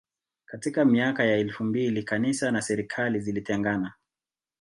Katika 0.45 0.85
miaka 0.85 1.23
ya 1.25 1.37
elfu 1.37 1.63
mbili 1.63 2.03
kanisa 2.03 2.51
na 2.51 2.61
serikali 2.61 3.19
zilitengana 3.19 3.93